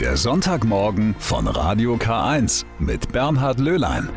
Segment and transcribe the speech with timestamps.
[0.00, 4.10] Der Sonntagmorgen von Radio K1 mit Bernhard Löhlein.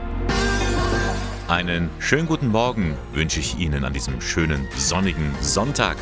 [1.48, 5.96] Einen schönen guten Morgen wünsche ich Ihnen an diesem schönen sonnigen Sonntag.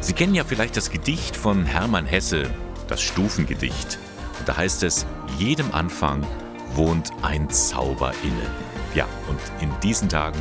[0.00, 2.48] Sie kennen ja vielleicht das Gedicht von Hermann Hesse,
[2.86, 3.98] das Stufengedicht.
[4.38, 5.04] Und da heißt es,
[5.38, 6.24] jedem Anfang
[6.76, 8.46] wohnt ein Zauber inne.
[8.94, 10.38] Ja, und in diesen Tagen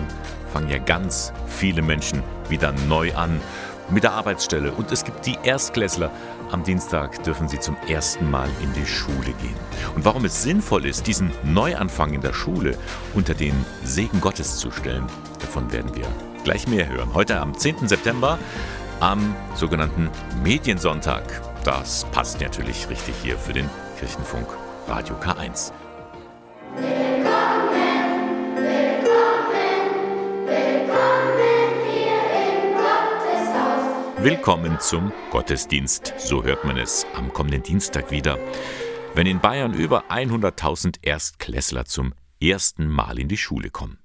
[0.53, 3.41] fangen ja ganz viele Menschen wieder neu an
[3.89, 4.71] mit der Arbeitsstelle.
[4.71, 6.11] Und es gibt die Erstklässler.
[6.51, 9.55] Am Dienstag dürfen sie zum ersten Mal in die Schule gehen.
[9.95, 12.75] Und warum es sinnvoll ist, diesen Neuanfang in der Schule
[13.13, 15.05] unter den Segen Gottes zu stellen,
[15.39, 16.07] davon werden wir
[16.43, 17.13] gleich mehr hören.
[17.13, 17.87] Heute am 10.
[17.87, 18.39] September,
[18.99, 20.09] am sogenannten
[20.43, 21.23] Mediensonntag.
[21.63, 23.69] Das passt natürlich richtig hier für den
[23.99, 24.47] Kirchenfunk
[24.87, 25.71] Radio K1.
[34.21, 38.37] Willkommen zum Gottesdienst, so hört man es am kommenden Dienstag wieder,
[39.15, 43.97] wenn in Bayern über 100.000 Erstklässler zum ersten Mal in die Schule kommen.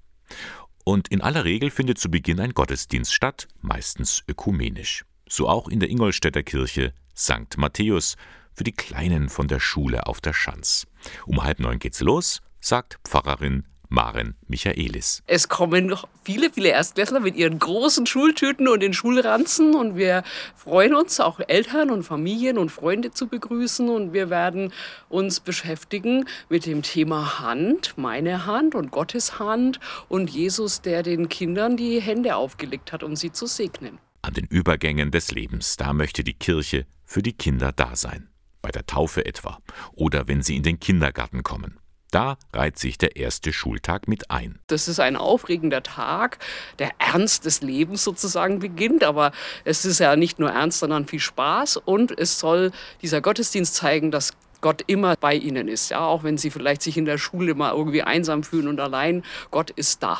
[0.85, 5.03] Und in aller Regel findet zu Beginn ein Gottesdienst statt, meistens ökumenisch.
[5.27, 7.57] So auch in der Ingolstädter Kirche St.
[7.57, 8.15] Matthäus
[8.53, 10.87] für die Kleinen von der Schule auf der Schanz.
[11.25, 13.65] Um halb neun geht's los, sagt Pfarrerin
[13.95, 15.23] Maren Michaelis.
[15.25, 20.23] Es kommen noch viele, viele Erstklässler mit ihren großen Schultüten und den Schulranzen und wir
[20.53, 24.73] freuen uns, auch Eltern und Familien und Freunde zu begrüßen und wir werden
[25.07, 31.29] uns beschäftigen mit dem Thema Hand, meine Hand und Gottes Hand und Jesus, der den
[31.29, 33.97] Kindern die Hände aufgelegt hat, um sie zu segnen.
[34.21, 38.27] An den Übergängen des Lebens, da möchte die Kirche für die Kinder da sein.
[38.61, 39.59] Bei der Taufe etwa
[39.93, 41.79] oder wenn sie in den Kindergarten kommen.
[42.15, 44.59] Da reiht sich der erste Schultag mit ein.
[44.67, 46.39] Das ist ein aufregender Tag.
[46.79, 49.33] Der Ernst des Lebens sozusagen beginnt, aber
[49.65, 52.71] es ist ja nicht nur Ernst, sondern viel Spaß und es soll
[53.01, 56.95] dieser Gottesdienst zeigen, dass Gott immer bei ihnen ist, ja, auch wenn sie vielleicht sich
[56.95, 60.17] in der Schule mal irgendwie einsam fühlen und allein, Gott ist da.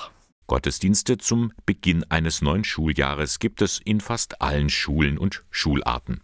[0.47, 6.19] Gottesdienste zum Beginn eines neuen Schuljahres gibt es in fast allen Schulen und Schularten.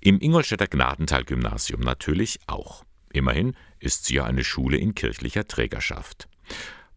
[0.00, 2.84] Im Ingolstädter Gnadental-Gymnasium natürlich auch.
[3.14, 6.28] Immerhin ist sie ja eine Schule in kirchlicher Trägerschaft.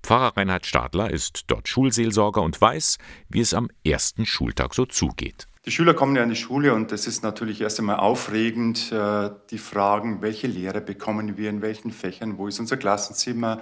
[0.01, 2.97] Pfarrer Reinhard Stadler ist dort Schulseelsorger und weiß,
[3.29, 5.47] wie es am ersten Schultag so zugeht.
[5.65, 9.29] Die Schüler kommen ja in die Schule und es ist natürlich erst einmal aufregend, äh,
[9.51, 13.61] die Fragen, welche Lehre bekommen wir, in welchen Fächern, wo ist unser Klassenzimmer,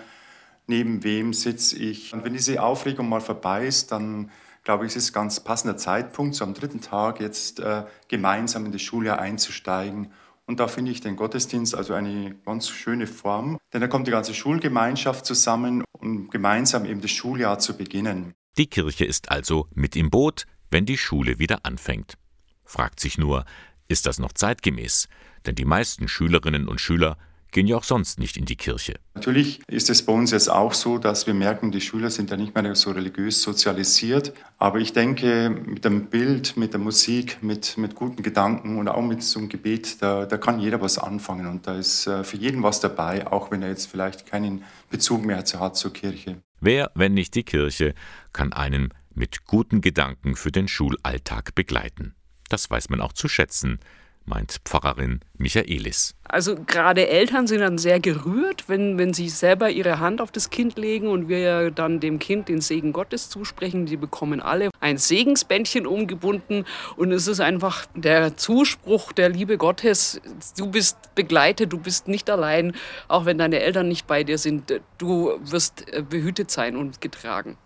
[0.65, 2.13] neben wem sitze ich.
[2.13, 4.31] Und wenn diese Aufregung mal vorbei ist, dann
[4.63, 8.71] glaube ich, ist es ganz passender Zeitpunkt, so am dritten Tag jetzt äh, gemeinsam in
[8.71, 10.11] das Schuljahr einzusteigen
[10.45, 14.11] und da finde ich den Gottesdienst also eine ganz schöne Form, denn da kommt die
[14.11, 18.33] ganze Schulgemeinschaft zusammen, um gemeinsam eben das Schuljahr zu beginnen.
[18.57, 22.17] Die Kirche ist also mit im Boot, wenn die Schule wieder anfängt.
[22.63, 23.45] Fragt sich nur,
[23.87, 25.07] ist das noch zeitgemäß?
[25.45, 27.17] Denn die meisten Schülerinnen und Schüler
[27.55, 28.95] gehen ja auch sonst nicht in die Kirche.
[29.13, 32.35] Natürlich ist es bei uns jetzt auch so, dass wir merken, die Schüler sind ja
[32.35, 34.33] nicht mehr so religiös sozialisiert.
[34.57, 39.01] Aber ich denke, mit dem Bild, mit der Musik, mit, mit guten Gedanken und auch
[39.01, 41.47] mit so einem Gebet, da, da kann jeder was anfangen.
[41.47, 45.23] Und da ist äh, für jeden was dabei, auch wenn er jetzt vielleicht keinen Bezug
[45.23, 46.41] mehr hat zur Kirche.
[46.59, 47.93] Wer, wenn nicht die Kirche,
[48.33, 52.15] kann einen mit guten Gedanken für den Schulalltag begleiten.
[52.49, 53.79] Das weiß man auch zu schätzen
[54.25, 56.15] meint Pfarrerin Michaelis.
[56.23, 60.49] Also gerade Eltern sind dann sehr gerührt, wenn, wenn sie selber ihre Hand auf das
[60.49, 63.85] Kind legen und wir dann dem Kind den Segen Gottes zusprechen.
[63.85, 66.65] Die bekommen alle ein Segensbändchen umgebunden
[66.97, 70.19] und es ist einfach der Zuspruch der Liebe Gottes.
[70.57, 72.75] Du bist begleitet, du bist nicht allein,
[73.07, 74.81] auch wenn deine Eltern nicht bei dir sind.
[74.97, 77.57] Du wirst behütet sein und getragen.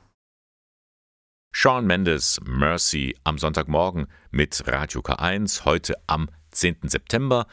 [1.52, 6.78] Sean Mendes, Mercy am Sonntagmorgen mit Radio K1, heute am 10.
[6.84, 7.48] September.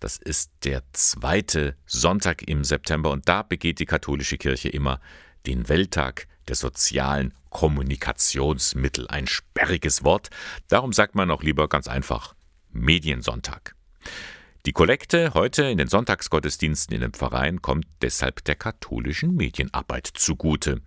[0.00, 5.00] Das ist der zweite Sonntag im September und da begeht die katholische Kirche immer
[5.46, 9.08] den Welttag der sozialen Kommunikationsmittel.
[9.08, 10.30] Ein sperriges Wort.
[10.68, 12.34] Darum sagt man auch lieber ganz einfach
[12.72, 13.74] Mediensonntag.
[14.66, 20.82] Die Kollekte heute in den Sonntagsgottesdiensten in den Pfarreien kommt deshalb der katholischen Medienarbeit zugute.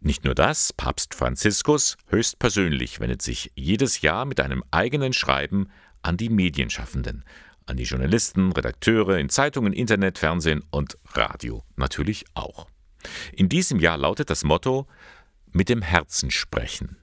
[0.00, 5.70] Nicht nur das, Papst Franziskus höchstpersönlich wendet sich jedes Jahr mit einem eigenen Schreiben
[6.02, 7.24] an die Medienschaffenden,
[7.66, 12.66] an die Journalisten, Redakteure in Zeitungen, Internet, Fernsehen und Radio natürlich auch.
[13.32, 14.86] In diesem Jahr lautet das Motto
[15.52, 16.96] mit dem Herzen sprechen.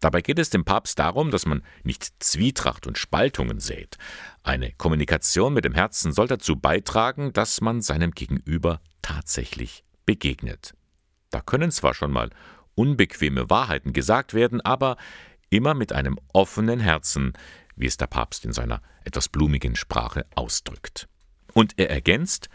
[0.00, 3.96] Dabei geht es dem Papst darum, dass man nicht Zwietracht und Spaltungen sät.
[4.42, 10.74] Eine Kommunikation mit dem Herzen soll dazu beitragen, dass man seinem Gegenüber tatsächlich begegnet.
[11.30, 12.30] Da können zwar schon mal
[12.74, 14.96] unbequeme Wahrheiten gesagt werden, aber
[15.50, 17.32] immer mit einem offenen Herzen,
[17.76, 21.08] wie es der Papst in seiner etwas blumigen Sprache ausdrückt.
[21.52, 22.48] Und er ergänzt,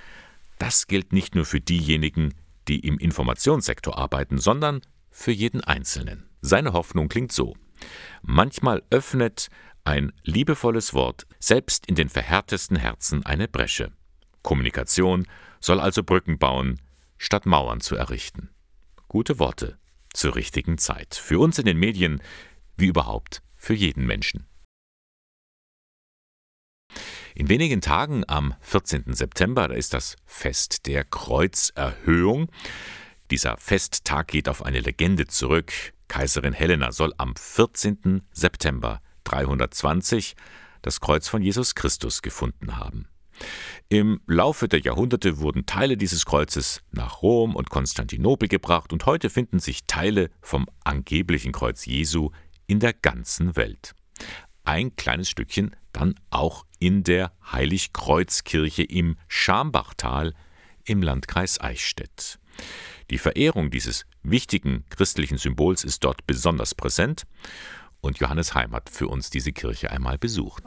[0.59, 2.33] das gilt nicht nur für diejenigen,
[2.67, 6.29] die im Informationssektor arbeiten, sondern für jeden Einzelnen.
[6.41, 7.55] Seine Hoffnung klingt so.
[8.21, 9.49] Manchmal öffnet
[9.83, 13.91] ein liebevolles Wort selbst in den verhärtesten Herzen eine Bresche.
[14.43, 15.27] Kommunikation
[15.59, 16.79] soll also Brücken bauen,
[17.17, 18.49] statt Mauern zu errichten.
[19.07, 19.77] Gute Worte
[20.13, 21.15] zur richtigen Zeit.
[21.15, 22.21] Für uns in den Medien
[22.77, 24.47] wie überhaupt für jeden Menschen.
[27.33, 29.13] In wenigen Tagen am 14.
[29.13, 32.49] September, da ist das Fest der Kreuzerhöhung.
[33.29, 35.71] Dieser Festtag geht auf eine Legende zurück.
[36.09, 38.23] Kaiserin Helena soll am 14.
[38.33, 40.35] September 320
[40.81, 43.07] das Kreuz von Jesus Christus gefunden haben.
[43.87, 49.29] Im Laufe der Jahrhunderte wurden Teile dieses Kreuzes nach Rom und Konstantinopel gebracht und heute
[49.29, 52.31] finden sich Teile vom angeblichen Kreuz Jesu
[52.67, 53.95] in der ganzen Welt.
[54.65, 60.33] Ein kleines Stückchen dann auch in der Heiligkreuzkirche im Schambachtal
[60.83, 62.39] im Landkreis Eichstätt.
[63.09, 67.23] Die Verehrung dieses wichtigen christlichen Symbols ist dort besonders präsent
[68.01, 70.63] und Johannes Heim hat für uns diese Kirche einmal besucht.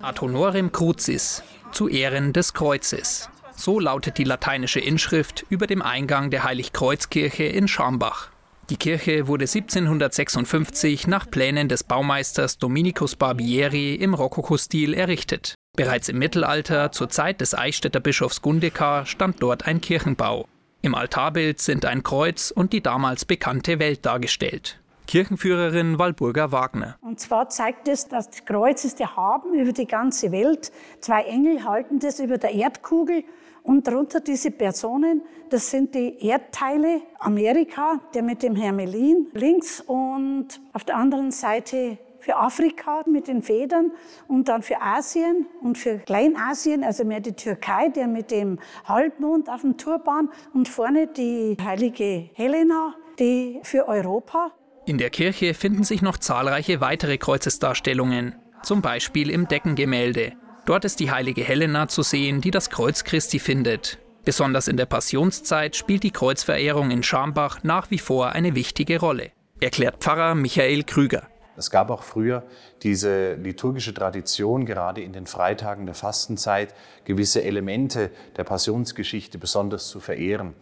[0.00, 1.42] Ad honorem crucis,
[1.72, 3.28] zu Ehren des Kreuzes.
[3.54, 8.31] So lautet die lateinische Inschrift über dem Eingang der Heiligkreuzkirche in Schambach.
[8.72, 15.56] Die Kirche wurde 1756 nach Plänen des Baumeisters Dominikus Barbieri im Rokokostil errichtet.
[15.76, 20.48] Bereits im Mittelalter, zur Zeit des Eichstätter Bischofs Gundekar, stand dort ein Kirchenbau.
[20.80, 24.80] Im Altarbild sind ein Kreuz und die damals bekannte Welt dargestellt.
[25.06, 26.96] Kirchenführerin Walburga Wagner.
[27.02, 30.72] Und zwar zeigt es, dass das Kreuz ist der Haben über die ganze Welt.
[31.00, 33.24] Zwei Engel halten das über der Erdkugel
[33.62, 40.60] und darunter diese Personen, das sind die Erdteile Amerika, der mit dem Hermelin links und
[40.72, 43.90] auf der anderen Seite für Afrika mit den Federn
[44.28, 49.48] und dann für Asien und für Kleinasien, also mehr die Türkei, der mit dem Halbmond
[49.48, 54.52] auf dem Turban und vorne die heilige Helena, die für Europa.
[54.86, 60.32] In der Kirche finden sich noch zahlreiche weitere Kreuzesdarstellungen, zum Beispiel im Deckengemälde.
[60.64, 63.98] Dort ist die heilige Helena zu sehen, die das Kreuz Christi findet.
[64.24, 69.32] Besonders in der Passionszeit spielt die Kreuzverehrung in Schambach nach wie vor eine wichtige Rolle,
[69.60, 71.26] erklärt Pfarrer Michael Krüger.
[71.56, 72.44] Es gab auch früher
[72.84, 76.74] diese liturgische Tradition, gerade in den Freitagen der Fastenzeit,
[77.04, 80.54] gewisse Elemente der Passionsgeschichte besonders zu verehren.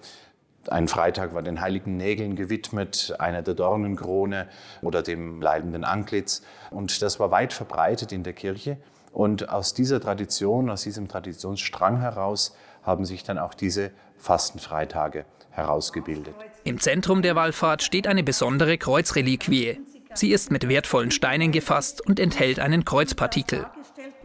[0.69, 4.49] Ein Freitag war den heiligen Nägeln gewidmet, einer der Dornenkrone
[4.81, 6.43] oder dem leidenden Antlitz.
[6.71, 8.79] Und das war weit verbreitet in der Kirche.
[9.13, 16.35] Und aus dieser Tradition, aus diesem Traditionsstrang heraus haben sich dann auch diese Fastenfreitage herausgebildet.
[16.65, 19.81] Im Zentrum der Wallfahrt steht eine besondere Kreuzreliquie.
[20.15, 23.67] Sie ist mit wertvollen Steinen gefasst und enthält einen Kreuzpartikel.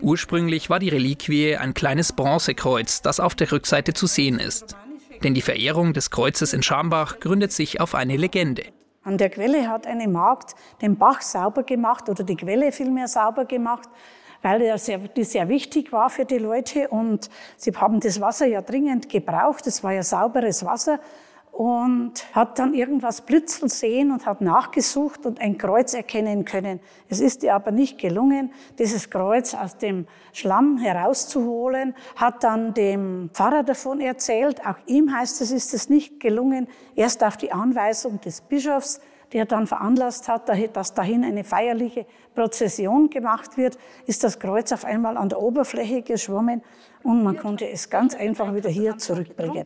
[0.01, 4.75] Ursprünglich war die Reliquie ein kleines Bronzekreuz, das auf der Rückseite zu sehen ist.
[5.23, 8.63] Denn die Verehrung des Kreuzes in Schambach gründet sich auf eine Legende.
[9.03, 13.45] An der Quelle hat eine Magd den Bach sauber gemacht oder die Quelle vielmehr sauber
[13.45, 13.87] gemacht,
[14.45, 18.45] weil der sehr, die sehr wichtig war für die Leute und sie haben das Wasser
[18.45, 19.65] ja dringend gebraucht.
[19.65, 20.99] Es war ja sauberes Wasser
[21.51, 26.79] und hat dann irgendwas blitzeln sehen und hat nachgesucht und ein Kreuz erkennen können.
[27.09, 33.31] Es ist ihr aber nicht gelungen, dieses Kreuz aus dem Schlamm herauszuholen, hat dann dem
[33.33, 34.63] Pfarrer davon erzählt.
[34.63, 36.67] Auch ihm heißt es, ist es nicht gelungen.
[36.95, 39.01] Erst auf die Anweisung des Bischofs,
[39.35, 43.77] der dann veranlasst hat, dass dahin eine feierliche Prozession gemacht wird,
[44.07, 46.63] ist das Kreuz auf einmal an der Oberfläche geschwommen
[47.03, 49.65] und man konnte es ganz einfach wieder hier zurückbringen.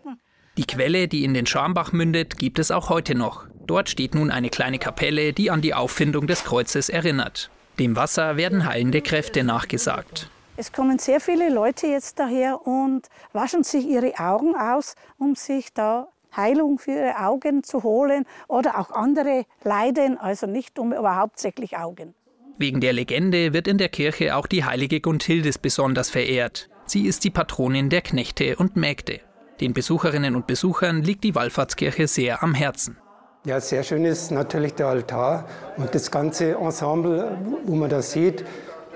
[0.57, 3.45] Die Quelle, die in den Schambach mündet, gibt es auch heute noch.
[3.67, 7.51] Dort steht nun eine kleine Kapelle, die an die Auffindung des Kreuzes erinnert.
[7.77, 10.31] Dem Wasser werden heilende Kräfte nachgesagt.
[10.57, 15.71] Es kommen sehr viele Leute jetzt daher und waschen sich ihre Augen aus, um sich
[15.75, 21.15] da Heilung für ihre Augen zu holen oder auch andere Leiden, also nicht um, aber
[21.15, 22.13] hauptsächlich Augen.
[22.57, 26.69] Wegen der Legende wird in der Kirche auch die heilige Gunthildes besonders verehrt.
[26.85, 29.21] Sie ist die Patronin der Knechte und Mägde.
[29.61, 32.97] Den Besucherinnen und Besuchern liegt die Wallfahrtskirche sehr am Herzen.
[33.45, 35.45] Ja, sehr schön ist natürlich der Altar
[35.77, 38.43] und das ganze Ensemble, wo man da sieht.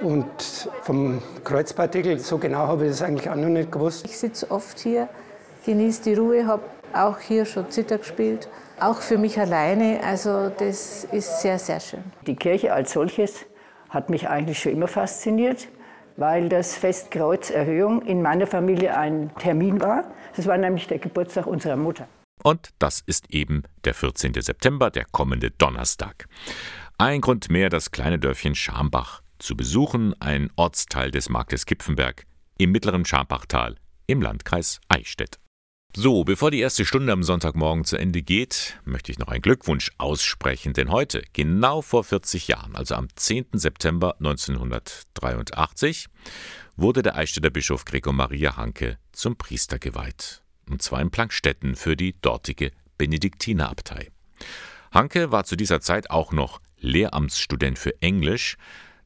[0.01, 0.25] Und
[0.81, 4.05] vom Kreuzpartikel, so genau habe ich das eigentlich auch noch nicht gewusst.
[4.05, 5.07] Ich sitze oft hier,
[5.65, 10.01] genieße die Ruhe, habe auch hier schon Zitter gespielt, auch für mich alleine.
[10.03, 12.03] Also das ist sehr, sehr schön.
[12.27, 13.45] Die Kirche als solches
[13.89, 15.67] hat mich eigentlich schon immer fasziniert
[16.17, 20.11] weil das Fest Kreuzerhöhung in meiner Familie ein Termin war.
[20.35, 22.07] Das war nämlich der Geburtstag unserer Mutter.
[22.43, 24.33] Und das ist eben der 14.
[24.33, 26.27] September, der kommende Donnerstag.
[26.97, 32.25] Ein Grund mehr, das kleine Dörfchen Schambach zu besuchen, ein Ortsteil des Marktes Kipfenberg
[32.57, 33.75] im mittleren Scharmbachtal
[34.07, 35.39] im Landkreis Eichstätt.
[35.95, 39.91] So, bevor die erste Stunde am Sonntagmorgen zu Ende geht, möchte ich noch einen Glückwunsch
[39.99, 43.45] aussprechen, denn heute, genau vor 40 Jahren, also am 10.
[43.53, 46.07] September 1983,
[46.75, 50.41] wurde der Eichstätter Bischof Gregor Maria Hanke zum Priester geweiht.
[50.67, 54.09] Und zwar in Plankstetten für die dortige Benediktinerabtei.
[54.91, 58.57] Hanke war zu dieser Zeit auch noch Lehramtsstudent für Englisch,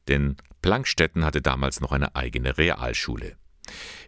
[0.08, 3.36] denn Plankstetten hatte damals noch eine eigene Realschule.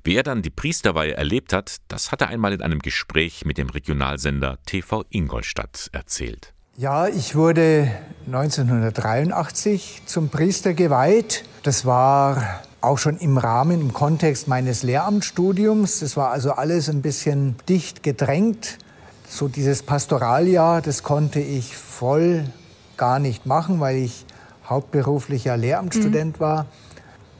[0.05, 3.59] Wie er dann die Priesterweihe erlebt hat, das hat er einmal in einem Gespräch mit
[3.59, 6.55] dem Regionalsender TV Ingolstadt erzählt.
[6.77, 7.91] Ja, ich wurde
[8.27, 11.45] 1983 zum Priester geweiht.
[11.63, 16.01] Das war auch schon im Rahmen, im Kontext meines Lehramtsstudiums.
[16.01, 18.79] Das war also alles ein bisschen dicht gedrängt.
[19.29, 22.45] So dieses Pastoraljahr, das konnte ich voll
[22.97, 24.25] gar nicht machen, weil ich
[24.65, 26.41] hauptberuflicher Lehramtsstudent mhm.
[26.41, 26.67] war.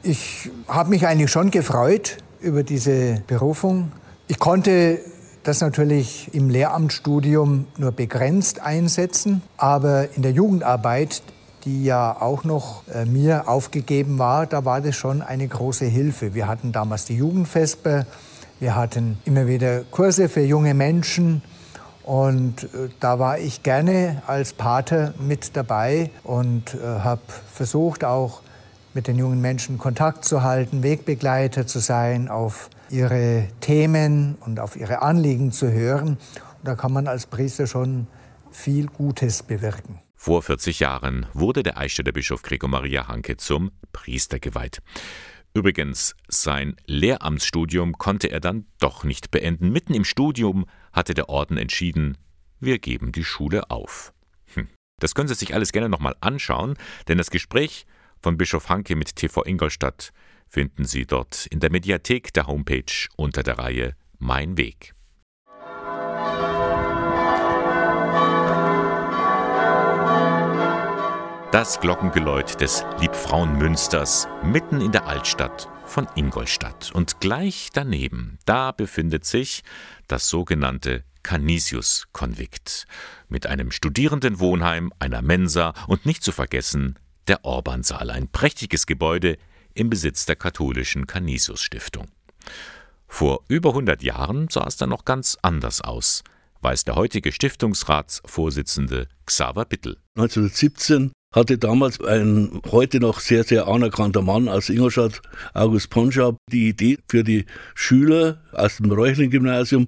[0.03, 3.91] Ich habe mich eigentlich schon gefreut über diese Berufung.
[4.27, 4.97] Ich konnte
[5.43, 11.21] das natürlich im Lehramtsstudium nur begrenzt einsetzen, aber in der Jugendarbeit,
[11.65, 16.33] die ja auch noch äh, mir aufgegeben war, da war das schon eine große Hilfe.
[16.33, 18.07] Wir hatten damals die Jugendfespe,
[18.59, 21.43] wir hatten immer wieder Kurse für junge Menschen
[22.01, 27.21] und äh, da war ich gerne als Pater mit dabei und äh, habe
[27.53, 28.41] versucht auch
[28.93, 34.75] mit den jungen Menschen Kontakt zu halten, Wegbegleiter zu sein, auf ihre Themen und auf
[34.75, 36.09] ihre Anliegen zu hören.
[36.09, 38.07] Und da kann man als Priester schon
[38.51, 39.99] viel Gutes bewirken.
[40.15, 44.81] Vor 40 Jahren wurde der Eichstätter Bischof Gregor Maria Hanke zum Priester geweiht.
[45.53, 49.71] Übrigens, sein Lehramtsstudium konnte er dann doch nicht beenden.
[49.71, 52.17] Mitten im Studium hatte der Orden entschieden,
[52.59, 54.13] wir geben die Schule auf.
[54.53, 54.67] Hm.
[54.99, 56.75] Das können Sie sich alles gerne nochmal anschauen,
[57.07, 57.85] denn das Gespräch
[58.21, 60.13] von Bischof Hanke mit TV Ingolstadt
[60.47, 64.93] finden Sie dort in der Mediathek der Homepage unter der Reihe Mein Weg.
[71.51, 76.91] Das Glockengeläut des Liebfrauenmünsters mitten in der Altstadt von Ingolstadt.
[76.93, 79.63] Und gleich daneben, da befindet sich
[80.07, 82.85] das sogenannte Canisius-Konvikt
[83.27, 86.97] mit einem Studierendenwohnheim, einer Mensa und nicht zu vergessen
[87.31, 89.37] der Orbansaal, ein prächtiges Gebäude
[89.73, 92.07] im Besitz der katholischen Canisius-Stiftung.
[93.07, 96.25] Vor über 100 Jahren sah es dann noch ganz anders aus,
[96.59, 99.95] weiß der heutige Stiftungsratsvorsitzende Xaver Bittel.
[100.17, 105.21] 1917 hatte damals ein heute noch sehr, sehr anerkannter Mann aus Ingolstadt,
[105.53, 107.45] August Ponschab, die Idee für die
[107.75, 109.87] Schüler aus dem Reuchling-Gymnasium,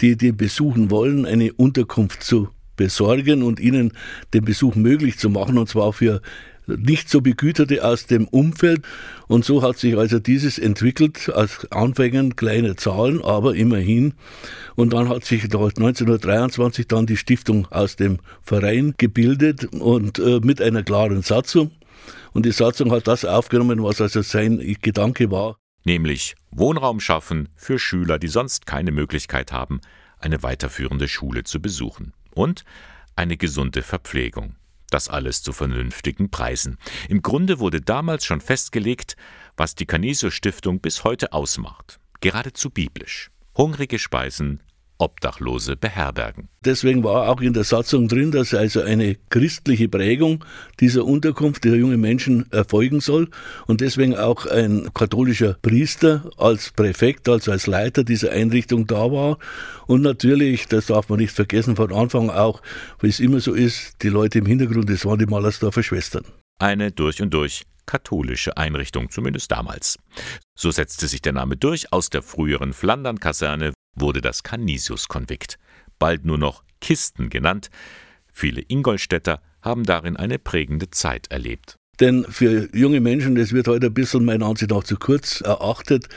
[0.00, 3.92] die den besuchen wollen, eine Unterkunft zu besorgen und ihnen
[4.32, 6.20] den Besuch möglich zu machen, und zwar für
[6.66, 8.82] nicht so Begüterte aus dem Umfeld.
[9.28, 14.14] Und so hat sich also dieses entwickelt, als Anfängen kleine Zahlen, aber immerhin.
[14.76, 20.60] Und dann hat sich 1923 dann die Stiftung aus dem Verein gebildet und äh, mit
[20.60, 21.70] einer klaren Satzung.
[22.32, 25.56] Und die Satzung hat das aufgenommen, was also sein Gedanke war.
[25.84, 29.80] Nämlich Wohnraum schaffen für Schüler, die sonst keine Möglichkeit haben,
[30.18, 32.12] eine weiterführende Schule zu besuchen.
[32.34, 32.64] Und
[33.16, 34.56] eine gesunde Verpflegung.
[34.94, 36.78] Das alles zu vernünftigen Preisen.
[37.08, 39.16] Im Grunde wurde damals schon festgelegt,
[39.56, 41.98] was die Canisius Stiftung bis heute ausmacht.
[42.20, 43.32] Geradezu biblisch.
[43.56, 44.62] Hungrige Speisen
[45.04, 46.48] Obdachlose beherbergen.
[46.64, 50.42] Deswegen war auch in der Satzung drin, dass also eine christliche Prägung
[50.80, 53.28] dieser Unterkunft der jungen Menschen erfolgen soll
[53.66, 59.38] und deswegen auch ein katholischer Priester als Präfekt, also als Leiter dieser Einrichtung da war
[59.86, 62.62] und natürlich, das darf man nicht vergessen, von Anfang auch,
[63.00, 66.24] wie es immer so ist, die Leute im Hintergrund, das waren die Mallersdorfer Schwestern.
[66.58, 69.98] Eine durch und durch katholische Einrichtung, zumindest damals.
[70.56, 71.92] So setzte sich der Name durch.
[71.92, 75.58] Aus der früheren Flandern-Kaserne wurde das Canisius-Konvikt,
[75.98, 77.70] bald nur noch Kisten genannt.
[78.32, 81.78] Viele Ingolstädter haben darin eine prägende Zeit erlebt.
[82.00, 86.08] Denn für junge Menschen, das wird heute ein bisschen meiner Ansicht nach zu kurz erachtet,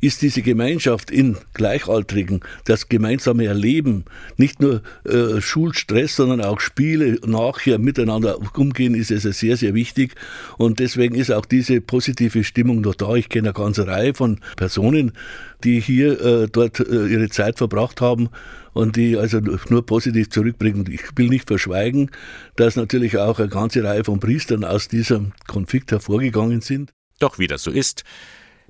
[0.00, 4.06] ist diese Gemeinschaft in Gleichaltrigen, das gemeinsame Erleben,
[4.38, 10.14] nicht nur äh, Schulstress, sondern auch Spiele nachher miteinander umgehen, ist es sehr, sehr wichtig.
[10.56, 13.14] Und deswegen ist auch diese positive Stimmung noch da.
[13.14, 15.12] Ich kenne eine ganze Reihe von Personen,
[15.64, 18.28] die hier äh, dort äh, ihre Zeit verbracht haben
[18.72, 20.86] und die also nur positiv zurückbringen.
[20.90, 22.10] Ich will nicht verschweigen,
[22.56, 26.92] dass natürlich auch eine ganze Reihe von Priestern aus diesem Konflikt hervorgegangen sind.
[27.18, 28.04] Doch wie das so ist,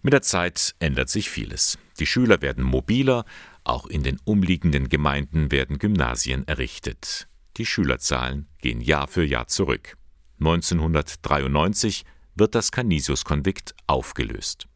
[0.03, 1.79] mit der Zeit ändert sich vieles.
[1.99, 3.25] Die Schüler werden mobiler,
[3.65, 7.27] auch in den umliegenden Gemeinden werden Gymnasien errichtet.
[7.57, 9.97] Die Schülerzahlen gehen Jahr für Jahr zurück.
[10.39, 12.05] 1993
[12.37, 14.69] wird das Canisius-Konvikt aufgelöst.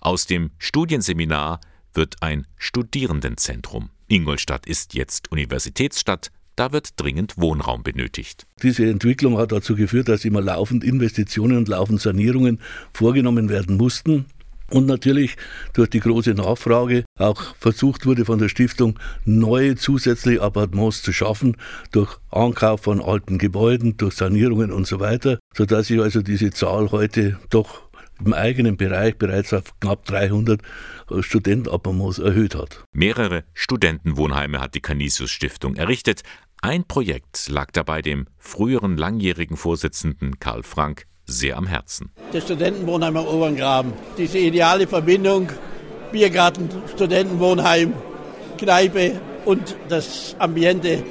[0.00, 1.60] Aus dem Studienseminar
[1.92, 3.90] wird ein Studierendenzentrum.
[4.08, 8.46] Ingolstadt ist jetzt Universitätsstadt, da wird dringend Wohnraum benötigt.
[8.62, 12.60] Diese Entwicklung hat dazu geführt, dass immer laufend Investitionen und laufend Sanierungen
[12.92, 14.26] vorgenommen werden mussten.
[14.70, 15.36] Und natürlich
[15.74, 21.56] durch die große Nachfrage auch versucht wurde von der Stiftung neue zusätzliche Appartements zu schaffen,
[21.92, 26.90] durch Ankauf von alten Gebäuden, durch Sanierungen und so weiter, sodass sich also diese Zahl
[26.92, 27.82] heute doch
[28.24, 30.60] im eigenen Bereich bereits auf knapp 300
[31.20, 32.84] Studentenappartements erhöht hat.
[32.92, 36.22] Mehrere Studentenwohnheime hat die Canisius Stiftung errichtet.
[36.62, 42.10] Ein Projekt lag dabei dem früheren langjährigen Vorsitzenden Karl Frank sehr am Herzen.
[42.32, 43.92] Der Studentenwohnheim am Oberngraben.
[44.18, 45.48] Diese ideale Verbindung
[46.14, 47.92] Biergarten, Studentenwohnheim,
[48.56, 51.02] Kneipe und das Ambiente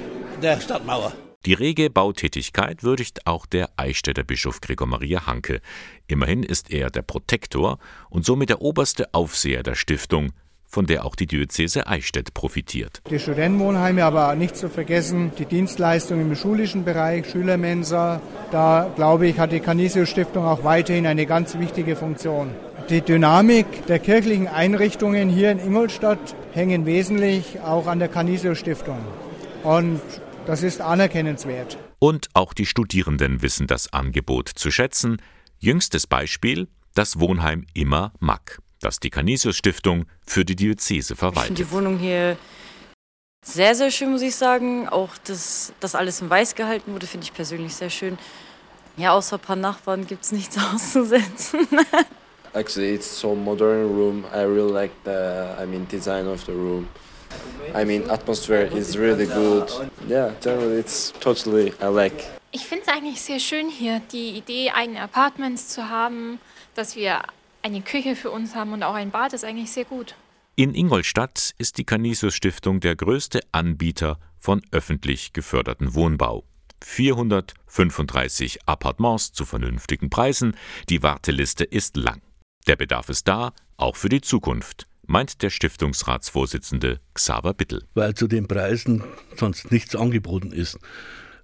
[0.41, 1.12] der Stadtmauer.
[1.45, 5.59] Die rege Bautätigkeit würdigt auch der Eichstätter Bischof Gregor Maria Hanke.
[6.07, 10.31] Immerhin ist er der Protektor und somit der oberste Aufseher der Stiftung,
[10.65, 13.01] von der auch die Diözese Eichstätt profitiert.
[13.09, 18.21] Die Studentenwohnheime, aber nicht zu vergessen die Dienstleistungen im schulischen Bereich, Schülermensa.
[18.51, 22.51] Da glaube ich, hat die Canisius Stiftung auch weiterhin eine ganz wichtige Funktion.
[22.89, 29.00] Die Dynamik der kirchlichen Einrichtungen hier in Ingolstadt hängen wesentlich auch an der Canisius Stiftung.
[29.63, 30.00] Und
[30.45, 31.77] das ist anerkennenswert.
[32.00, 35.21] Und auch die Studierenden wissen das Angebot zu schätzen.
[35.59, 41.51] Jüngstes Beispiel das Wohnheim Immer Mack, das die Canisius Stiftung für die Diözese verwaltet.
[41.51, 42.38] Ich finde die Wohnung hier
[43.43, 44.88] sehr, sehr schön, muss ich sagen.
[44.88, 48.17] Auch, dass das alles in weiß gehalten wurde, finde ich persönlich sehr schön.
[48.95, 51.67] Ja, außer ein paar Nachbarn gibt es nichts auszusetzen.
[52.53, 54.25] Actually, it's so modern room.
[54.31, 56.88] I really like the, I mean, design of the room.
[57.75, 59.71] I mean, atmosphere is really good.
[60.07, 62.23] Yeah, generally it's totally I like.
[62.51, 66.39] Ich finde es eigentlich sehr schön hier, die Idee, eigene Apartments zu haben,
[66.75, 67.21] dass wir
[67.63, 70.13] eine Küche für uns haben und auch ein Bad ist eigentlich sehr gut.
[70.55, 76.43] In Ingolstadt ist die Canisius Stiftung der größte Anbieter von öffentlich geförderten Wohnbau.
[76.83, 80.55] 435 Appartements zu vernünftigen Preisen,
[80.89, 82.22] die Warteliste ist lang.
[82.67, 87.83] Der Bedarf ist da, auch für die Zukunft meint der Stiftungsratsvorsitzende Xaver Bittel.
[87.94, 89.03] Weil zu den Preisen
[89.35, 90.79] sonst nichts angeboten ist.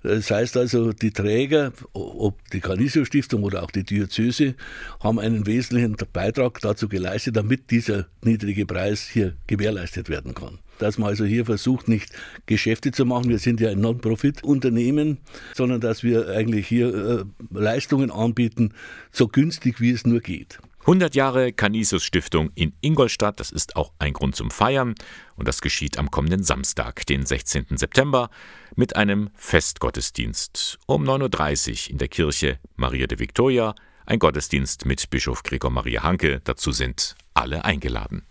[0.02, 4.56] Das heißt also, die Träger, ob die Canisius Stiftung oder auch die Diözese,
[5.04, 10.60] haben einen wesentlichen Beitrag dazu geleistet, damit dieser niedrige Preis hier gewährleistet werden kann.
[10.78, 12.14] Dass man also hier versucht, nicht
[12.46, 15.18] Geschäfte zu machen, wir sind ja ein Non-Profit-Unternehmen,
[15.54, 18.74] sondern dass wir eigentlich hier äh, Leistungen anbieten,
[19.12, 20.60] so günstig wie es nur geht.
[20.82, 24.96] 100 Jahre Canisius Stiftung in Ingolstadt, das ist auch ein Grund zum Feiern
[25.36, 27.78] und das geschieht am kommenden Samstag, den 16.
[27.78, 28.30] September,
[28.76, 35.10] mit einem Festgottesdienst um 9.30 Uhr in der Kirche Maria de Victoria, ein Gottesdienst mit
[35.10, 38.26] Bischof Gregor Maria Hanke, dazu sind alle eingeladen.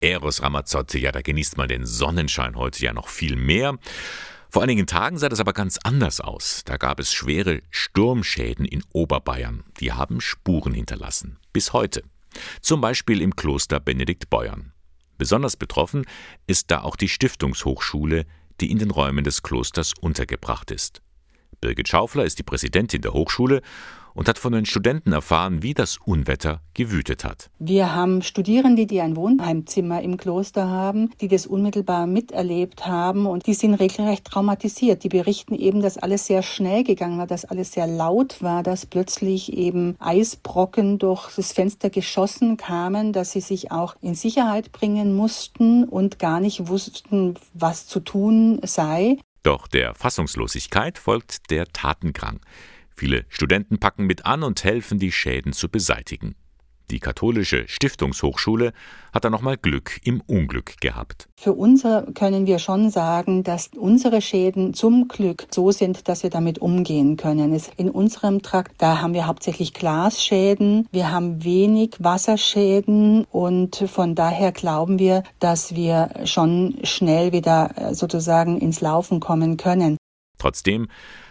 [0.00, 3.78] Eros Ramazzotti, ja, da genießt man den Sonnenschein heute ja noch viel mehr.
[4.52, 6.62] Vor einigen Tagen sah das aber ganz anders aus.
[6.64, 9.62] Da gab es schwere Sturmschäden in Oberbayern.
[9.78, 11.38] Die haben Spuren hinterlassen.
[11.52, 12.02] Bis heute.
[12.60, 14.72] Zum Beispiel im Kloster Benedikt Beuern.
[15.18, 16.04] Besonders betroffen
[16.48, 18.26] ist da auch die Stiftungshochschule,
[18.60, 21.00] die in den Räumen des Klosters untergebracht ist.
[21.60, 23.62] Birgit Schaufler ist die Präsidentin der Hochschule
[24.14, 27.50] und hat von den Studenten erfahren, wie das Unwetter gewütet hat.
[27.58, 33.46] Wir haben Studierende, die ein Wohnheimzimmer im Kloster haben, die das unmittelbar miterlebt haben und
[33.46, 35.04] die sind regelrecht traumatisiert.
[35.04, 38.86] Die berichten eben, dass alles sehr schnell gegangen war, dass alles sehr laut war, dass
[38.86, 45.14] plötzlich eben Eisbrocken durch das Fenster geschossen kamen, dass sie sich auch in Sicherheit bringen
[45.14, 49.18] mussten und gar nicht wussten, was zu tun sei.
[49.42, 52.40] Doch der Fassungslosigkeit folgt der Tatendrang.
[53.00, 56.34] Viele Studenten packen mit an und helfen, die Schäden zu beseitigen.
[56.90, 58.74] Die katholische Stiftungshochschule
[59.14, 61.26] hat da nochmal Glück im Unglück gehabt.
[61.38, 61.82] Für uns
[62.14, 67.16] können wir schon sagen, dass unsere Schäden zum Glück so sind, dass wir damit umgehen
[67.16, 67.58] können.
[67.78, 74.52] In unserem Trakt, da haben wir hauptsächlich Glasschäden, wir haben wenig Wasserschäden und von daher
[74.52, 79.96] glauben wir, dass wir schon schnell wieder äh, sozusagen ins Laufen kommen können.
[80.40, 80.88] Trotzdem,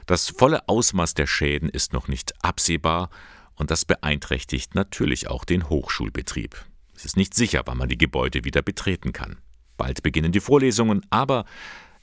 [0.09, 3.11] das volle Ausmaß der Schäden ist noch nicht absehbar
[3.53, 6.65] und das beeinträchtigt natürlich auch den Hochschulbetrieb.
[6.95, 9.37] Es ist nicht sicher, wann man die Gebäude wieder betreten kann.
[9.77, 11.45] Bald beginnen die Vorlesungen, aber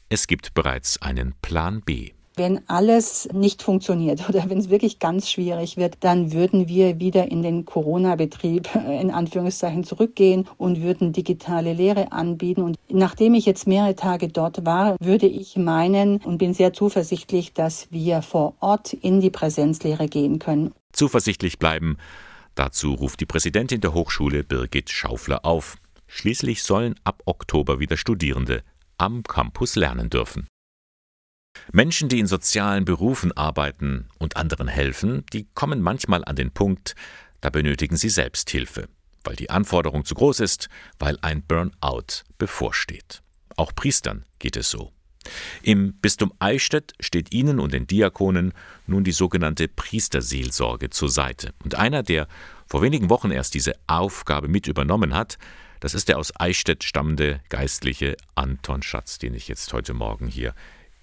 [0.08, 2.12] es gibt bereits einen Plan B.
[2.38, 7.30] Wenn alles nicht funktioniert oder wenn es wirklich ganz schwierig wird, dann würden wir wieder
[7.30, 8.68] in den Corona-Betrieb
[9.00, 12.62] in Anführungszeichen zurückgehen und würden digitale Lehre anbieten.
[12.62, 17.54] Und nachdem ich jetzt mehrere Tage dort war, würde ich meinen und bin sehr zuversichtlich,
[17.54, 20.74] dass wir vor Ort in die Präsenzlehre gehen können.
[20.92, 21.96] Zuversichtlich bleiben,
[22.54, 25.78] dazu ruft die Präsidentin der Hochschule Birgit Schaufler auf.
[26.06, 28.62] Schließlich sollen ab Oktober wieder Studierende
[28.98, 30.46] am Campus lernen dürfen.
[31.72, 36.94] Menschen, die in sozialen Berufen arbeiten und anderen helfen, die kommen manchmal an den Punkt,
[37.40, 38.88] da benötigen sie Selbsthilfe,
[39.24, 43.22] weil die Anforderung zu groß ist, weil ein Burnout bevorsteht.
[43.56, 44.92] Auch Priestern geht es so.
[45.62, 48.52] Im Bistum Eichstätt steht ihnen und den Diakonen
[48.86, 51.52] nun die sogenannte Priesterseelsorge zur Seite.
[51.64, 52.28] Und einer, der
[52.68, 55.38] vor wenigen Wochen erst diese Aufgabe mit übernommen hat,
[55.80, 60.54] das ist der aus Eichstätt stammende Geistliche Anton Schatz, den ich jetzt heute Morgen hier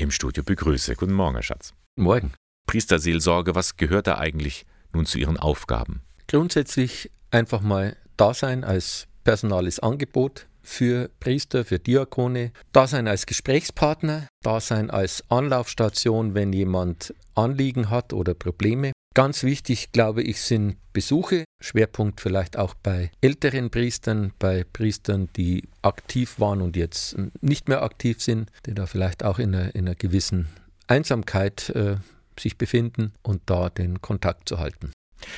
[0.04, 0.96] im Studio begrüße.
[0.96, 1.74] Guten Morgen, Herr Schatz.
[1.96, 2.34] Morgen.
[2.68, 6.02] Priesterseelsorge, was gehört da eigentlich nun zu Ihren Aufgaben?
[6.28, 13.26] Grundsätzlich einfach mal da sein als personales Angebot für Priester, für Diakone, da sein als
[13.26, 18.92] Gesprächspartner, da sein als Anlaufstation, wenn jemand Anliegen hat oder Probleme.
[19.14, 25.70] Ganz wichtig, glaube ich, sind Besuche, Schwerpunkt vielleicht auch bei älteren Priestern, bei Priestern, die
[25.84, 29.86] aktiv waren und jetzt nicht mehr aktiv sind, die da vielleicht auch in einer, in
[29.86, 30.48] einer gewissen
[30.88, 31.98] Einsamkeit äh,
[32.40, 34.92] sich befinden und da den Kontakt zu halten.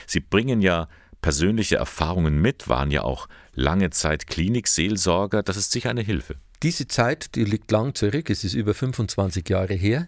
[0.08, 0.88] Sie bringen ja
[1.20, 5.44] persönliche Erfahrungen mit, waren ja auch lange Zeit Klinikseelsorger.
[5.44, 6.36] Das ist sicher eine Hilfe.
[6.64, 10.08] Diese Zeit, die liegt lang zurück, es ist über 25 Jahre her,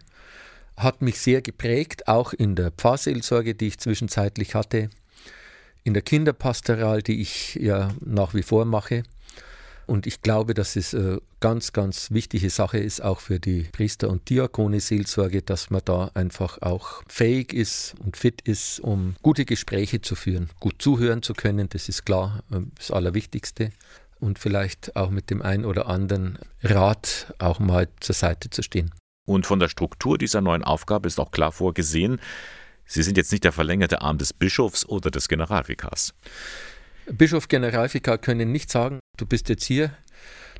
[0.77, 4.89] hat mich sehr geprägt, auch in der Pfarrseelsorge, die ich zwischenzeitlich hatte,
[5.83, 9.03] in der Kinderpastoral, die ich ja nach wie vor mache.
[9.87, 14.09] Und ich glaube, dass es eine ganz, ganz wichtige Sache ist, auch für die Priester-
[14.09, 20.01] und Diakone-Seelsorge, dass man da einfach auch fähig ist und fit ist, um gute Gespräche
[20.01, 21.69] zu führen, gut zuhören zu können.
[21.69, 23.71] Das ist klar äh, das Allerwichtigste.
[24.19, 28.91] Und vielleicht auch mit dem einen oder anderen Rat auch mal zur Seite zu stehen.
[29.27, 32.19] Und von der Struktur dieser neuen Aufgabe ist auch klar vorgesehen,
[32.89, 36.13] Sie sind jetzt nicht der verlängerte Arm des Bischofs oder des Generalvikars.
[37.11, 39.91] Bischof, Generalvikar können nicht sagen, du bist jetzt hier,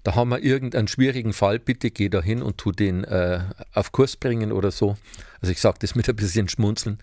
[0.03, 3.39] da haben wir irgendeinen schwierigen Fall, bitte geh da hin und tu den äh,
[3.73, 4.97] auf Kurs bringen oder so.
[5.39, 6.99] Also ich sage das mit ein bisschen Schmunzeln.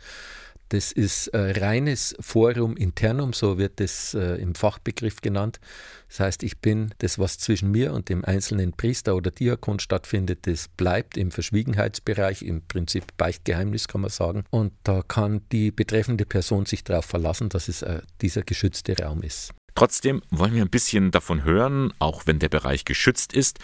[0.69, 5.61] Das ist äh, reines Forum internum, so wird das äh, im Fachbegriff genannt.
[6.09, 10.47] Das heißt, ich bin das, was zwischen mir und dem einzelnen Priester oder Diakon stattfindet,
[10.47, 14.45] das bleibt im Verschwiegenheitsbereich, im Prinzip Beichtgeheimnis kann man sagen.
[14.51, 19.23] Und da kann die betreffende Person sich darauf verlassen, dass es äh, dieser geschützte Raum
[19.23, 19.53] ist.
[19.75, 23.59] Trotzdem wollen wir ein bisschen davon hören, auch wenn der Bereich geschützt ist.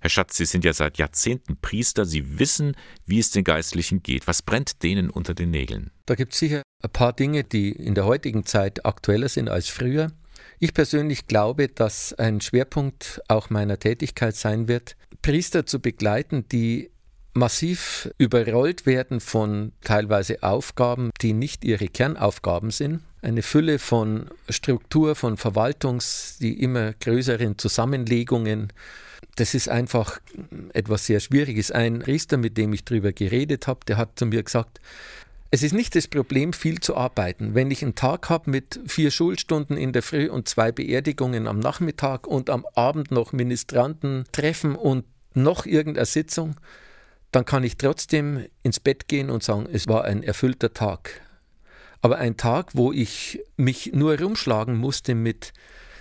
[0.00, 2.04] Herr Schatz, Sie sind ja seit Jahrzehnten Priester.
[2.04, 4.26] Sie wissen, wie es den Geistlichen geht.
[4.28, 5.90] Was brennt denen unter den Nägeln?
[6.06, 9.68] Da gibt es sicher ein paar Dinge, die in der heutigen Zeit aktueller sind als
[9.68, 10.12] früher.
[10.58, 16.90] Ich persönlich glaube, dass ein Schwerpunkt auch meiner Tätigkeit sein wird, Priester zu begleiten, die
[17.34, 23.02] massiv überrollt werden von teilweise Aufgaben, die nicht ihre Kernaufgaben sind.
[23.26, 28.72] Eine Fülle von Struktur, von Verwaltungs, die immer größeren Zusammenlegungen.
[29.34, 30.20] Das ist einfach
[30.74, 31.72] etwas sehr Schwieriges.
[31.72, 34.80] Ein Priester, mit dem ich darüber geredet habe, der hat zu mir gesagt,
[35.50, 37.56] es ist nicht das Problem, viel zu arbeiten.
[37.56, 41.58] Wenn ich einen Tag habe mit vier Schulstunden in der Früh und zwei Beerdigungen am
[41.58, 46.54] Nachmittag und am Abend noch Ministranten treffen und noch irgendeine Sitzung,
[47.32, 51.25] dann kann ich trotzdem ins Bett gehen und sagen, es war ein erfüllter Tag.
[52.00, 55.52] Aber ein Tag, wo ich mich nur rumschlagen musste mit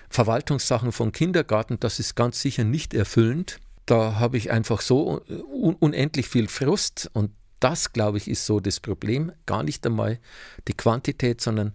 [0.10, 3.60] Verwaltungssachen von Kindergarten, das ist ganz sicher nicht erfüllend.
[3.86, 8.60] Da habe ich einfach so un unendlich viel Frust und das, glaube ich, ist so
[8.60, 9.32] das Problem.
[9.46, 10.20] Gar nicht einmal
[10.68, 11.74] die Quantität, sondern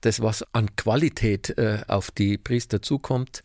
[0.00, 3.42] das, was an Qualität äh, auf die Priester zukommt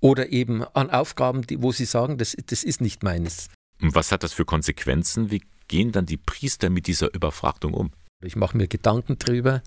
[0.00, 3.48] oder eben an Aufgaben, die, wo sie sagen, das, das ist nicht meines.
[3.80, 5.30] Was hat das für Konsequenzen?
[5.30, 7.90] Wie gehen dann die Priester mit dieser Überfrachtung um?
[8.22, 9.62] Ich mache mir Gedanken darüber,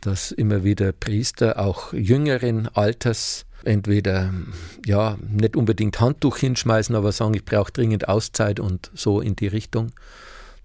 [0.00, 4.32] dass immer wieder Priester, auch jüngeren Alters, entweder
[4.84, 9.48] ja nicht unbedingt Handtuch hinschmeißen, aber sagen, ich brauche dringend Auszeit und so in die
[9.48, 9.90] Richtung.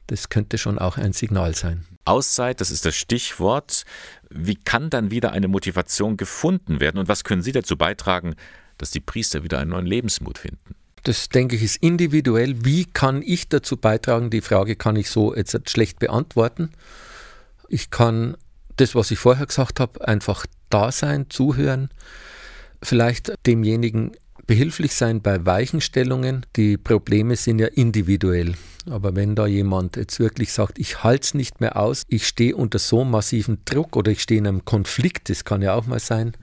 [0.07, 1.85] Das könnte schon auch ein Signal sein.
[2.05, 3.83] Auszeit, das ist das Stichwort.
[4.29, 8.35] Wie kann dann wieder eine Motivation gefunden werden und was können Sie dazu beitragen,
[8.77, 10.75] dass die Priester wieder einen neuen Lebensmut finden?
[11.03, 12.63] Das denke ich ist individuell.
[12.63, 14.29] Wie kann ich dazu beitragen?
[14.29, 16.69] Die Frage kann ich so jetzt schlecht beantworten.
[17.69, 18.37] Ich kann
[18.77, 21.89] das, was ich vorher gesagt habe, einfach da sein, zuhören,
[22.81, 24.11] vielleicht demjenigen
[24.47, 26.45] behilflich sein bei Weichenstellungen.
[26.55, 28.55] Die Probleme sind ja individuell.
[28.89, 32.55] Aber wenn da jemand jetzt wirklich sagt, ich halte es nicht mehr aus, ich stehe
[32.55, 35.99] unter so massiven Druck oder ich stehe in einem Konflikt, das kann ja auch mal
[35.99, 36.33] sein,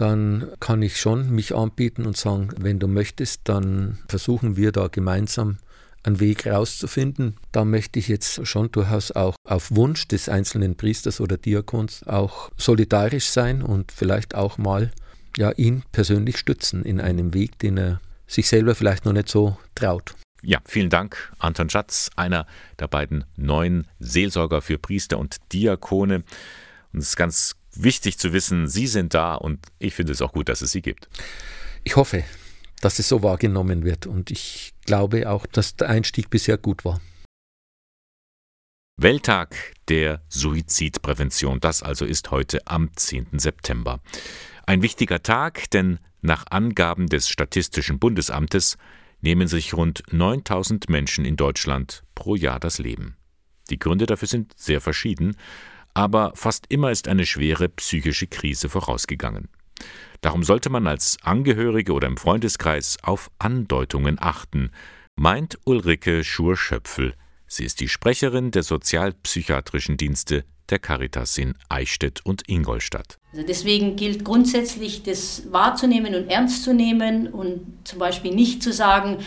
[0.00, 4.88] dann kann ich schon mich anbieten und sagen, wenn du möchtest, dann versuchen wir da
[4.88, 5.58] gemeinsam
[6.02, 7.36] einen Weg rauszufinden.
[7.52, 12.50] Da möchte ich jetzt schon durchaus auch auf Wunsch des einzelnen Priesters oder Diakons auch
[12.56, 14.90] solidarisch sein und vielleicht auch mal
[15.36, 19.58] ja, ihn persönlich stützen in einem Weg, den er sich selber vielleicht noch nicht so
[19.74, 20.14] traut.
[20.42, 22.46] Ja, vielen Dank, Anton Schatz, einer
[22.78, 26.22] der beiden neuen Seelsorger für Priester und Diakone.
[26.92, 30.32] Und es ist ganz wichtig zu wissen, Sie sind da und ich finde es auch
[30.32, 31.08] gut, dass es Sie gibt.
[31.84, 32.24] Ich hoffe,
[32.80, 37.00] dass es so wahrgenommen wird und ich glaube auch, dass der Einstieg bisher gut war.
[38.96, 39.56] Welttag
[39.88, 43.38] der Suizidprävention, das also ist heute am 10.
[43.38, 44.00] September.
[44.66, 48.76] Ein wichtiger Tag, denn nach Angaben des Statistischen Bundesamtes
[49.22, 53.16] nehmen sich rund 9000 Menschen in Deutschland pro Jahr das Leben.
[53.70, 55.36] Die Gründe dafür sind sehr verschieden,
[56.00, 59.50] aber fast immer ist eine schwere psychische Krise vorausgegangen.
[60.22, 64.70] Darum sollte man als Angehörige oder im Freundeskreis auf Andeutungen achten,
[65.14, 67.12] meint Ulrike Schur-Schöpfel.
[67.46, 73.18] Sie ist die Sprecherin der sozialpsychiatrischen Dienste der Caritas in Eichstätt und Ingolstadt.
[73.32, 78.72] Also deswegen gilt grundsätzlich, das wahrzunehmen und ernst zu nehmen und zum Beispiel nicht zu
[78.72, 79.18] sagen,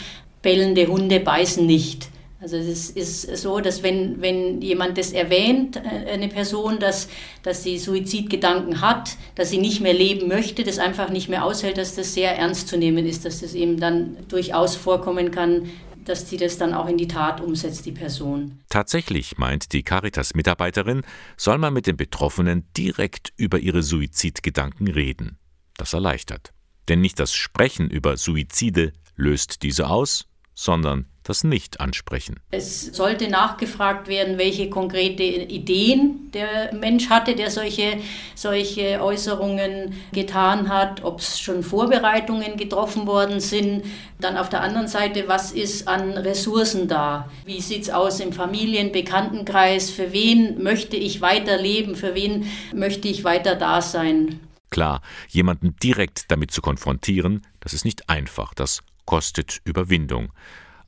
[0.41, 2.09] bellende Hunde beißen nicht.
[2.43, 7.07] Also es ist so, dass wenn, wenn jemand das erwähnt, äh, eine Person, dass,
[7.41, 11.77] dass sie Suizidgedanken hat, dass sie nicht mehr leben möchte, das einfach nicht mehr aushält,
[11.77, 15.69] dass das sehr ernst zu nehmen ist, dass das eben dann durchaus vorkommen kann,
[16.03, 18.59] dass sie das dann auch in die Tat umsetzt, die Person.
[18.67, 21.03] Tatsächlich, meint die Caritas-Mitarbeiterin,
[21.37, 25.37] soll man mit den Betroffenen direkt über ihre Suizidgedanken reden.
[25.77, 26.51] Das erleichtert.
[26.89, 32.39] Denn nicht das Sprechen über Suizide löst diese aus, sondern das Nicht-Ansprechen.
[32.51, 37.97] Es sollte nachgefragt werden, welche konkrete Ideen der Mensch hatte, der solche,
[38.35, 43.83] solche Äußerungen getan hat, ob es schon Vorbereitungen getroffen worden sind.
[44.19, 47.29] Dann auf der anderen Seite, was ist an Ressourcen da?
[47.45, 49.89] Wie sieht es aus im Familien-, Bekanntenkreis?
[49.89, 51.95] Für wen möchte ich weiterleben?
[51.95, 54.39] Für wen möchte ich weiter da sein?
[54.73, 60.31] Klar, jemanden direkt damit zu konfrontieren, das ist nicht einfach, das kostet Überwindung.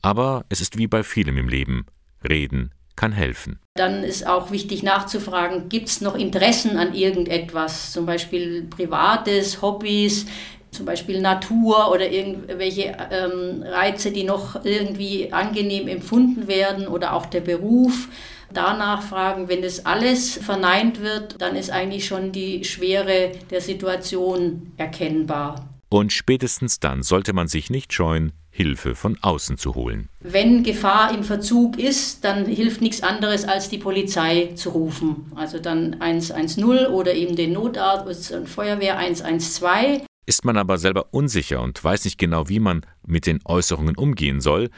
[0.01, 1.85] Aber es ist wie bei vielem im Leben.
[2.27, 3.59] Reden kann helfen.
[3.75, 10.27] Dann ist auch wichtig nachzufragen, gibt es noch Interessen an irgendetwas, zum Beispiel Privates, Hobbys,
[10.71, 17.25] zum Beispiel Natur oder irgendwelche ähm, Reize, die noch irgendwie angenehm empfunden werden oder auch
[17.25, 18.09] der Beruf.
[18.53, 24.71] Danach fragen, wenn das alles verneint wird, dann ist eigentlich schon die Schwere der Situation
[24.77, 25.69] erkennbar.
[25.89, 30.07] Und spätestens dann sollte man sich nicht scheuen, Hilfe von außen zu holen.
[30.21, 35.29] Wenn Gefahr im Verzug ist, dann hilft nichts anderes, als die Polizei zu rufen.
[35.35, 40.03] Also dann 110 oder eben den Notarzt und Feuerwehr 112.
[40.25, 44.39] Ist man aber selber unsicher und weiß nicht genau, wie man mit den Äußerungen umgehen
[44.39, 44.69] soll,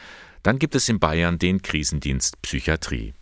[0.42, 3.14] dann gibt es in Bayern den Krisendienst Psychiatrie.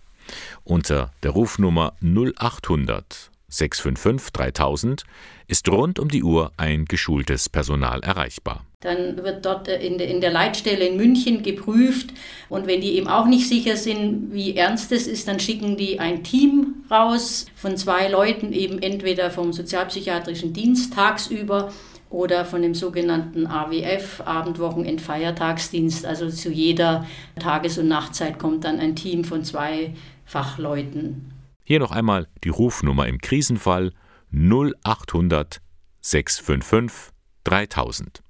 [0.64, 5.04] Unter der Rufnummer 0800 655 3000
[5.48, 8.66] ist rund um die Uhr ein geschultes Personal erreichbar.
[8.82, 12.14] Dann wird dort äh, in der, Leitstelle in München geprüft
[12.50, 16.00] und wenn die eben auch nicht sicher sind, wie ernst es ist, dann schicken die
[16.00, 21.72] ein Team raus von zwei Leuten, eben entweder vom sozialpsychiatrischen Dienst tagsüber
[22.10, 26.06] oder von dem sogenannten AWF, Abend, Wochenend, Feiertagsdienst.
[26.06, 27.06] Also zu jeder
[27.40, 29.94] Tages- und Nachtzeit kommt dann ein Team von zwei
[30.26, 31.35] Fachleuten.
[31.68, 33.92] Hier noch einmal die Rufnummer im Krisenfall
[34.32, 35.62] 0800
[36.00, 37.12] 655
[37.44, 38.22] 3000.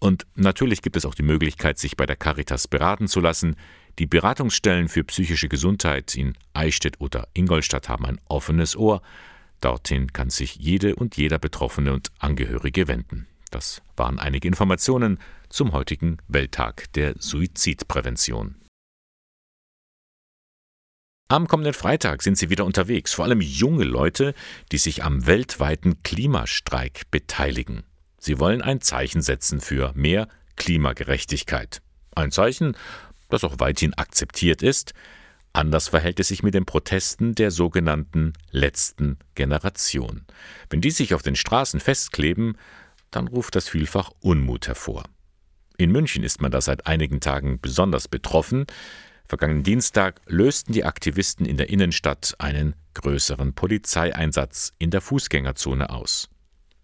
[0.00, 3.54] Und natürlich gibt es auch die Möglichkeit, sich bei der Caritas beraten zu lassen.
[4.00, 9.00] Die Beratungsstellen für psychische Gesundheit in Eichstätt oder Ingolstadt haben ein offenes Ohr.
[9.60, 13.28] Dorthin kann sich jede und jeder Betroffene und Angehörige wenden.
[13.52, 18.56] Das waren einige Informationen zum heutigen Welttag der Suizidprävention.
[21.28, 24.32] Am kommenden Freitag sind sie wieder unterwegs, vor allem junge Leute,
[24.70, 27.82] die sich am weltweiten Klimastreik beteiligen.
[28.20, 31.82] Sie wollen ein Zeichen setzen für mehr Klimagerechtigkeit.
[32.14, 32.76] Ein Zeichen,
[33.28, 34.94] das auch weithin akzeptiert ist.
[35.52, 40.26] Anders verhält es sich mit den Protesten der sogenannten letzten Generation.
[40.70, 42.56] Wenn die sich auf den Straßen festkleben,
[43.10, 45.02] dann ruft das vielfach Unmut hervor.
[45.76, 48.66] In München ist man da seit einigen Tagen besonders betroffen.
[49.28, 56.28] Vergangenen Dienstag lösten die Aktivisten in der Innenstadt einen größeren Polizeieinsatz in der Fußgängerzone aus.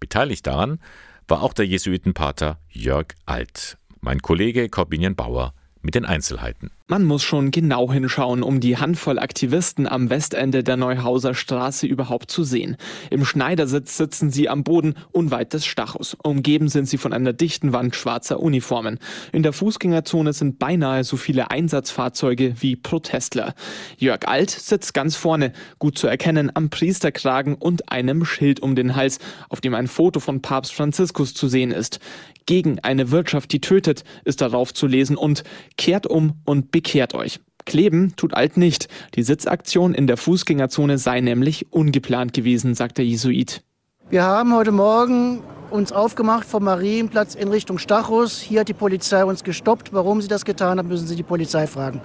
[0.00, 0.80] Beteiligt daran
[1.28, 3.78] war auch der Jesuitenpater Jörg Alt.
[4.00, 6.70] Mein Kollege Corbinian Bauer mit den Einzelheiten.
[6.92, 12.30] Man muss schon genau hinschauen, um die Handvoll Aktivisten am Westende der Neuhauser Straße überhaupt
[12.30, 12.76] zu sehen.
[13.08, 16.18] Im Schneidersitz sitzen sie am Boden unweit des Stachus.
[16.22, 18.98] Umgeben sind sie von einer dichten Wand schwarzer Uniformen.
[19.32, 23.54] In der Fußgängerzone sind beinahe so viele Einsatzfahrzeuge wie Protestler.
[23.96, 28.96] Jörg Alt sitzt ganz vorne, gut zu erkennen am Priesterkragen und einem Schild um den
[28.96, 32.00] Hals, auf dem ein Foto von Papst Franziskus zu sehen ist.
[32.46, 35.44] Gegen eine Wirtschaft, die tötet, ist darauf zu lesen und
[35.76, 37.40] kehrt um und bekehrt euch.
[37.64, 38.88] Kleben tut Alt nicht.
[39.14, 43.62] Die Sitzaktion in der Fußgängerzone sei nämlich ungeplant gewesen, sagt der Jesuit.
[44.10, 48.40] Wir haben heute Morgen uns aufgemacht vom Marienplatz in Richtung Stachus.
[48.40, 49.92] Hier hat die Polizei uns gestoppt.
[49.92, 52.02] Warum sie das getan hat, müssen Sie die Polizei fragen.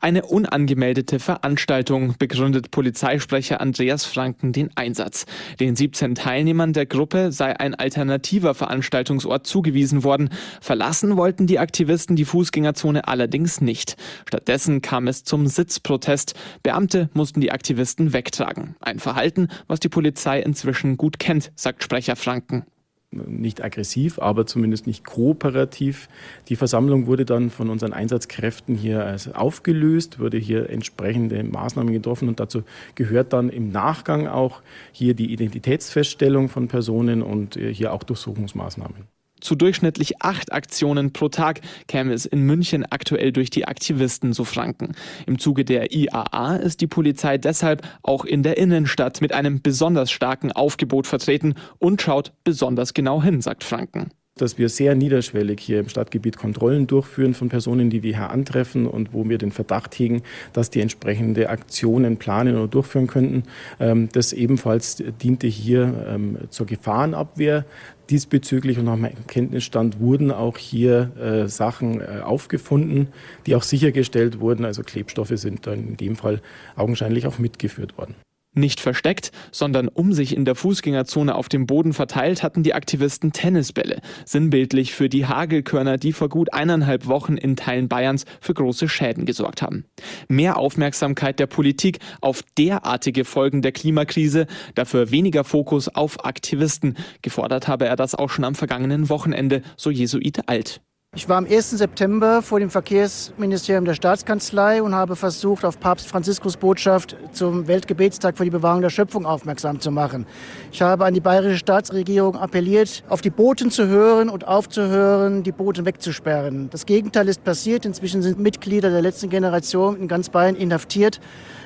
[0.00, 5.26] Eine unangemeldete Veranstaltung begründet Polizeisprecher Andreas Franken den Einsatz.
[5.58, 10.30] Den 17 Teilnehmern der Gruppe sei ein alternativer Veranstaltungsort zugewiesen worden.
[10.60, 13.96] Verlassen wollten die Aktivisten die Fußgängerzone allerdings nicht.
[14.28, 16.34] Stattdessen kam es zum Sitzprotest.
[16.62, 18.76] Beamte mussten die Aktivisten wegtragen.
[18.80, 22.64] Ein Verhalten, was die Polizei inzwischen gut kennt, sagt Sprecher Franken
[23.10, 26.08] nicht aggressiv, aber zumindest nicht kooperativ.
[26.48, 32.38] Die Versammlung wurde dann von unseren Einsatzkräften hier aufgelöst, wurde hier entsprechende Maßnahmen getroffen und
[32.38, 38.02] dazu gehört dann im Nachgang auch hier die Identitätsfeststellung von Personen und äh, hier auch
[38.02, 39.17] Durchsuchungsmaßnahmen.
[39.40, 44.44] Zu durchschnittlich acht Aktionen pro Tag käme es in München aktuell durch die Aktivisten, so
[44.44, 44.94] Franken.
[45.26, 50.10] Im Zuge der IAA ist die Polizei deshalb auch in der Innenstadt mit einem besonders
[50.10, 55.80] starken Aufgebot vertreten und schaut besonders genau hin, sagt Franken dass wir sehr niederschwellig hier
[55.80, 59.98] im Stadtgebiet Kontrollen durchführen von Personen, die wir hier antreffen und wo wir den Verdacht
[59.98, 60.22] hegen,
[60.52, 63.42] dass die entsprechende Aktionen planen oder durchführen könnten.
[63.80, 67.64] Ähm, das ebenfalls diente hier ähm, zur Gefahrenabwehr
[68.10, 73.08] diesbezüglich und nach meinem Kenntnisstand wurden auch hier äh, Sachen äh, aufgefunden,
[73.46, 74.64] die auch sichergestellt wurden.
[74.64, 76.40] Also Klebstoffe sind dann in dem Fall
[76.76, 78.14] augenscheinlich auch mitgeführt worden.
[78.58, 83.32] Nicht versteckt, sondern um sich in der Fußgängerzone auf dem Boden verteilt, hatten die Aktivisten
[83.32, 84.00] Tennisbälle.
[84.24, 89.26] Sinnbildlich für die Hagelkörner, die vor gut eineinhalb Wochen in Teilen Bayerns für große Schäden
[89.26, 89.84] gesorgt haben.
[90.26, 96.96] Mehr Aufmerksamkeit der Politik auf derartige Folgen der Klimakrise, dafür weniger Fokus auf Aktivisten.
[97.22, 100.80] Gefordert habe er das auch schon am vergangenen Wochenende, so Jesuit Alt.
[101.18, 101.70] Ich war am 1.
[101.70, 108.38] September vor dem Verkehrsministerium der Staatskanzlei und habe versucht, auf Papst Franziskus Botschaft zum Weltgebetstag
[108.38, 110.26] für die Bewahrung der Schöpfung aufmerksam zu machen.
[110.70, 115.50] Ich habe an die bayerische Staatsregierung appelliert, auf die Boten zu hören und aufzuhören, die
[115.50, 116.70] Boten wegzusperren.
[116.70, 117.84] Das Gegenteil ist passiert.
[117.84, 121.18] Inzwischen sind Mitglieder der letzten Generation in ganz Bayern inhaftiert.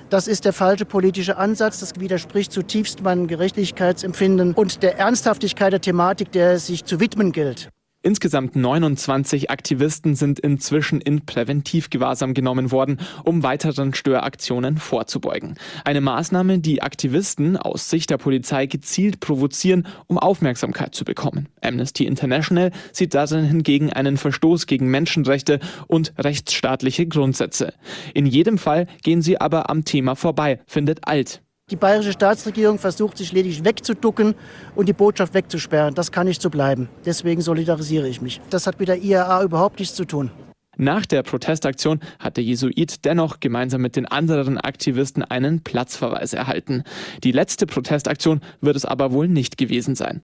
[0.09, 1.79] Das ist der falsche politische Ansatz.
[1.81, 7.33] Das widerspricht zutiefst meinem Gerechtigkeitsempfinden und der Ernsthaftigkeit der Thematik, der es sich zu widmen
[7.33, 7.69] gilt.
[8.03, 15.55] Insgesamt 29 Aktivisten sind inzwischen in Präventivgewahrsam genommen worden, um weiteren Störaktionen vorzubeugen.
[15.85, 21.49] Eine Maßnahme, die Aktivisten aus Sicht der Polizei gezielt provozieren, um Aufmerksamkeit zu bekommen.
[21.61, 27.73] Amnesty International sieht darin hingegen einen Verstoß gegen Menschenrechte und rechtsstaatliche Grundsätze.
[28.15, 31.41] In jedem Fall gehen sie aber am Thema vorbei, findet Alt.
[31.71, 34.35] Die bayerische Staatsregierung versucht sich lediglich wegzuducken
[34.75, 35.95] und die Botschaft wegzusperren.
[35.95, 36.89] Das kann nicht so bleiben.
[37.07, 38.41] Deswegen solidarisiere ich mich.
[38.51, 40.31] Das hat mit der IAA überhaupt nichts zu tun.
[40.77, 46.83] Nach der Protestaktion hat der Jesuit dennoch gemeinsam mit den anderen Aktivisten einen Platzverweis erhalten.
[47.25, 50.23] Die letzte Protestaktion wird es aber wohl nicht gewesen sein.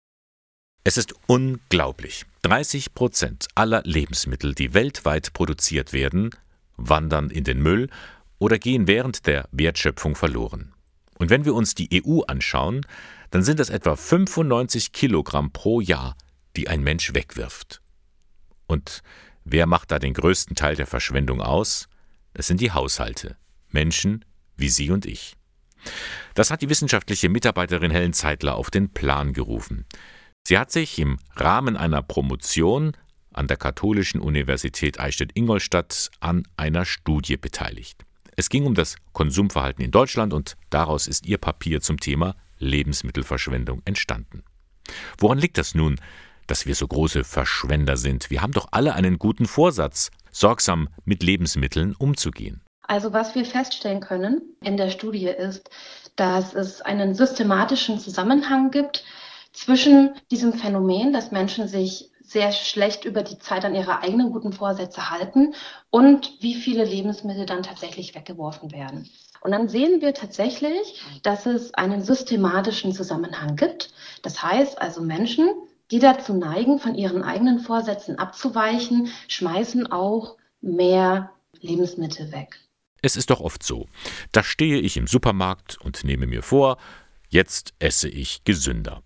[0.85, 2.24] Es ist unglaublich.
[2.42, 6.31] 30 Prozent aller Lebensmittel, die weltweit produziert werden,
[6.77, 7.88] wandern in den Müll
[8.38, 10.72] oder gehen während der Wertschöpfung verloren.
[11.18, 12.87] Und wenn wir uns die EU anschauen,
[13.31, 16.16] dann sind es etwa 95 Kilogramm pro Jahr,
[16.57, 17.83] die ein Mensch wegwirft.
[18.66, 19.02] Und
[19.44, 21.88] wer macht da den größten Teil der Verschwendung aus?
[22.35, 23.37] Das sind die Haushalte,
[23.70, 24.24] Menschen
[24.57, 25.35] wie Sie und ich.
[26.35, 29.87] Das hat die wissenschaftliche Mitarbeiterin Helen Zeitler auf den Plan gerufen.
[30.46, 32.96] Sie hat sich im Rahmen einer Promotion
[33.33, 38.04] an der Katholischen Universität Eichstätt-Ingolstadt an einer Studie beteiligt.
[38.38, 43.83] Es ging um das Konsumverhalten in Deutschland und daraus ist ihr Papier zum Thema Lebensmittelverschwendung
[43.85, 44.44] entstanden.
[45.18, 46.01] Woran liegt das nun,
[46.46, 48.31] dass wir so große Verschwender sind?
[48.31, 52.62] Wir haben doch alle einen guten Vorsatz, sorgsam mit Lebensmitteln umzugehen.
[52.83, 55.69] Also was wir feststellen können in der Studie ist,
[56.15, 59.04] dass es einen systematischen Zusammenhang gibt
[59.52, 64.52] zwischen diesem Phänomen, dass Menschen sich sehr schlecht über die Zeit an ihre eigenen guten
[64.52, 65.54] Vorsätze halten
[65.90, 69.08] und wie viele Lebensmittel dann tatsächlich weggeworfen werden.
[69.40, 73.92] Und dann sehen wir tatsächlich, dass es einen systematischen Zusammenhang gibt.
[74.22, 75.48] Das heißt also Menschen,
[75.90, 82.60] die dazu neigen, von ihren eigenen Vorsätzen abzuweichen, schmeißen auch mehr Lebensmittel weg.
[83.00, 83.87] Es ist doch oft so.
[84.33, 86.76] Da stehe ich im Supermarkt und nehme mir vor,
[87.29, 89.02] jetzt esse ich gesünder.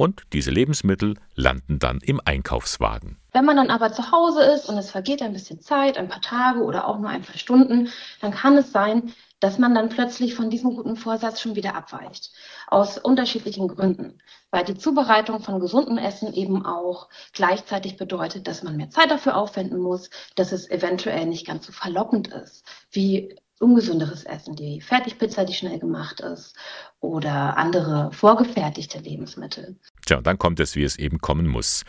[0.00, 3.18] Und diese Lebensmittel landen dann im Einkaufswagen.
[3.32, 6.22] Wenn man dann aber zu Hause ist und es vergeht ein bisschen Zeit, ein paar
[6.22, 7.90] Tage oder auch nur ein paar Stunden,
[8.22, 12.32] dann kann es sein, dass man dann plötzlich von diesem guten Vorsatz schon wieder abweicht.
[12.68, 14.22] Aus unterschiedlichen Gründen.
[14.50, 19.36] Weil die Zubereitung von gesundem Essen eben auch gleichzeitig bedeutet, dass man mehr Zeit dafür
[19.36, 25.44] aufwenden muss, dass es eventuell nicht ganz so verlockend ist wie ungesünderes Essen, die Fertigpizza,
[25.44, 26.56] die schnell gemacht ist
[27.00, 29.76] oder andere vorgefertigte Lebensmittel.
[30.06, 31.84] Tja, dann kommt es, wie es eben kommen muss.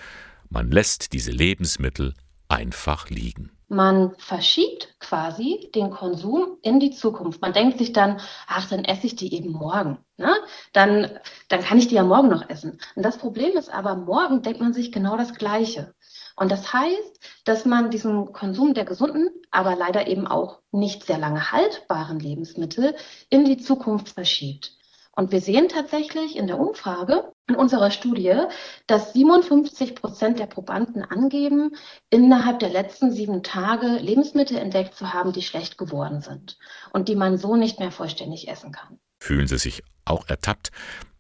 [0.50, 2.14] Man lässt diese Lebensmittel
[2.50, 3.52] einfach liegen.
[3.70, 7.42] Man verschiebt quasi den Konsum in die Zukunft.
[7.42, 9.98] Man denkt sich dann, ach, dann esse ich die eben morgen.
[10.18, 10.36] Ne?
[10.74, 11.10] Dann,
[11.48, 12.82] dann kann ich die ja morgen noch essen.
[12.96, 15.94] Und das Problem ist aber, morgen denkt man sich genau das Gleiche.
[16.36, 21.18] Und das heißt, dass man diesen Konsum der gesunden, aber leider eben auch nicht sehr
[21.18, 22.94] lange haltbaren Lebensmittel
[23.30, 24.74] in die Zukunft verschiebt.
[25.14, 28.34] Und wir sehen tatsächlich in der Umfrage, in unserer Studie,
[28.88, 31.76] dass 57 Prozent der Probanden angeben,
[32.10, 36.58] innerhalb der letzten sieben Tage Lebensmittel entdeckt zu haben, die schlecht geworden sind
[36.94, 39.00] und die man so nicht mehr vollständig essen kann.
[39.20, 40.72] Fühlen Sie sich auch ertappt?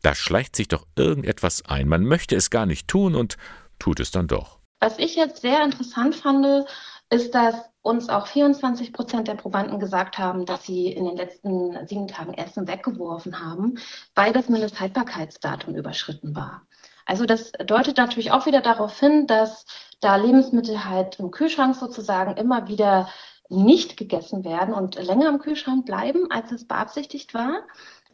[0.01, 1.87] Da schleicht sich doch irgendetwas ein.
[1.87, 3.37] Man möchte es gar nicht tun und
[3.77, 4.59] tut es dann doch.
[4.79, 6.65] Was ich jetzt sehr interessant fand,
[7.11, 11.87] ist, dass uns auch 24 Prozent der Probanden gesagt haben, dass sie in den letzten
[11.87, 13.79] sieben Tagen Essen weggeworfen haben,
[14.13, 16.61] weil das Mindesthaltbarkeitsdatum überschritten war.
[17.05, 19.65] Also das deutet natürlich auch wieder darauf hin, dass
[19.99, 23.09] da Lebensmittel halt im Kühlschrank sozusagen immer wieder
[23.49, 27.63] nicht gegessen werden und länger im Kühlschrank bleiben, als es beabsichtigt war.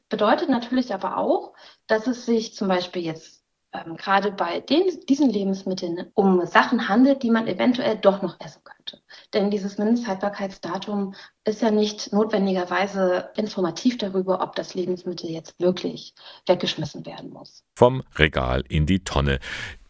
[0.10, 1.54] Bedeutet natürlich aber auch,
[1.86, 3.37] dass es sich zum Beispiel jetzt
[3.86, 8.62] ähm, gerade bei den, diesen Lebensmitteln um Sachen handelt, die man eventuell doch noch essen
[8.64, 9.02] könnte.
[9.34, 11.14] Denn dieses Mindesthaltbarkeitsdatum
[11.44, 16.14] ist ja nicht notwendigerweise informativ darüber, ob das Lebensmittel jetzt wirklich
[16.48, 17.64] weggeschmissen werden muss.
[17.76, 19.40] Vom Regal in die Tonne.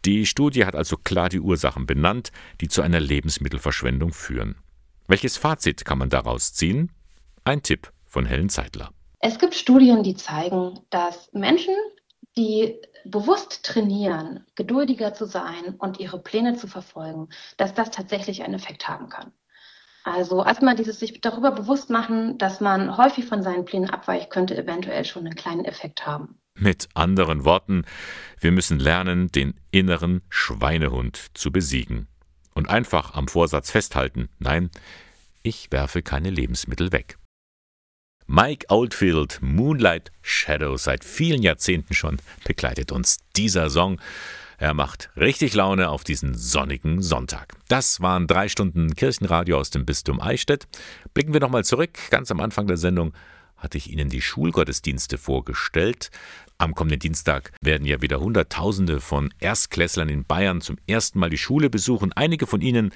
[0.06, 2.32] Die Studie hat also klar die Ursachen benannt,
[2.62, 4.56] die zu einer Lebensmittelverschwendung führen.
[5.08, 6.92] Welches Fazit kann man daraus ziehen?
[7.44, 8.92] Ein Tipp von Helen Zeitler.
[9.20, 11.74] Es gibt Studien, die zeigen, dass Menschen,
[12.38, 18.54] die bewusst trainieren, geduldiger zu sein und ihre Pläne zu verfolgen, dass das tatsächlich einen
[18.54, 19.32] Effekt haben kann.
[20.04, 24.56] Also erstmal dieses sich darüber bewusst machen, dass man häufig von seinen Plänen abweicht, könnte
[24.56, 26.40] eventuell schon einen kleinen Effekt haben.
[26.56, 27.84] Mit anderen Worten,
[28.40, 32.08] wir müssen lernen, den inneren Schweinehund zu besiegen.
[32.54, 34.72] Und einfach am Vorsatz festhalten, nein,
[35.44, 37.18] ich werfe keine Lebensmittel weg.
[38.30, 44.02] Mike Oldfield, Moonlight Shadow, seit vielen Jahrzehnten schon begleitet uns dieser Song.
[44.58, 47.54] Er macht richtig Laune auf diesen sonnigen Sonntag.
[47.70, 50.68] Das waren drei Stunden Kirchenradio aus dem Bistum Eichstätt.
[51.14, 51.98] Blicken wir nochmal zurück.
[52.10, 53.14] Ganz am Anfang der Sendung
[53.56, 56.12] hatte ich Ihnen die Schulgottesdienste vorgestellt.
[56.58, 61.38] Am kommenden Dienstag werden ja wieder Hunderttausende von Erstklässlern in Bayern zum ersten Mal die
[61.38, 62.12] Schule besuchen.
[62.12, 62.92] Einige von ihnen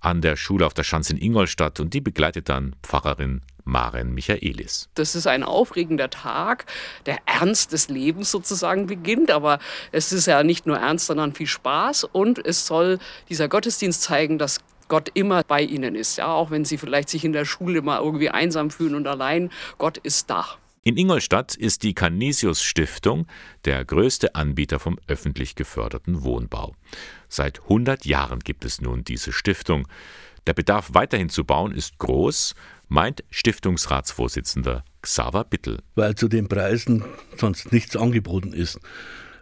[0.00, 4.88] an der Schule auf der Schanze in Ingolstadt und die begleitet dann Pfarrerin Maren Michaelis.
[4.94, 6.64] Das ist ein aufregender Tag.
[7.04, 9.58] Der Ernst des Lebens sozusagen beginnt, aber
[9.92, 12.98] es ist ja nicht nur Ernst, sondern viel Spaß und es soll
[13.28, 17.24] dieser Gottesdienst zeigen, dass Gott immer bei ihnen ist, ja, auch wenn sie vielleicht sich
[17.24, 20.46] in der Schule mal irgendwie einsam fühlen und allein, Gott ist da.
[20.86, 23.26] In Ingolstadt ist die Canisius Stiftung
[23.64, 26.76] der größte Anbieter vom öffentlich geförderten Wohnbau.
[27.28, 29.88] Seit 100 Jahren gibt es nun diese Stiftung.
[30.46, 32.54] Der Bedarf weiterhin zu bauen ist groß,
[32.88, 35.78] meint Stiftungsratsvorsitzender Xaver Bittel.
[35.94, 37.04] Weil zu den Preisen
[37.36, 38.80] sonst nichts angeboten ist.